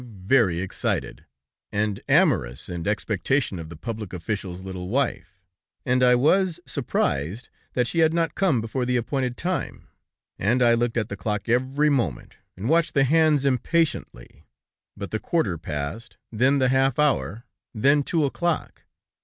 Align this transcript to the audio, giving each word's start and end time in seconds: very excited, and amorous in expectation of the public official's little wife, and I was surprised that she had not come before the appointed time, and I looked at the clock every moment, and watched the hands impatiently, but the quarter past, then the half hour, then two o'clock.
very 0.03 0.61
excited, 0.61 1.27
and 1.71 2.01
amorous 2.09 2.67
in 2.67 2.87
expectation 2.87 3.59
of 3.59 3.69
the 3.69 3.75
public 3.75 4.13
official's 4.13 4.63
little 4.63 4.89
wife, 4.89 5.43
and 5.85 6.01
I 6.01 6.15
was 6.15 6.59
surprised 6.65 7.49
that 7.73 7.85
she 7.85 7.99
had 7.99 8.11
not 8.11 8.33
come 8.33 8.61
before 8.61 8.83
the 8.83 8.97
appointed 8.97 9.37
time, 9.37 9.89
and 10.39 10.63
I 10.63 10.73
looked 10.73 10.97
at 10.97 11.09
the 11.09 11.15
clock 11.17 11.47
every 11.47 11.91
moment, 11.91 12.37
and 12.57 12.67
watched 12.67 12.95
the 12.95 13.03
hands 13.03 13.45
impatiently, 13.45 14.47
but 14.97 15.11
the 15.11 15.19
quarter 15.19 15.59
past, 15.59 16.17
then 16.31 16.57
the 16.57 16.69
half 16.69 16.97
hour, 16.97 17.45
then 17.71 18.01
two 18.01 18.25
o'clock. 18.25 18.85